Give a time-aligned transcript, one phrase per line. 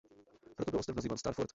[0.55, 1.49] Proto byl ostrov nazýván "Star Fort".